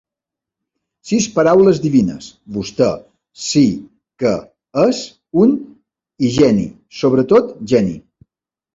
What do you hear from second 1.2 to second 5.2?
paraules divines: vostè, sí, que, és,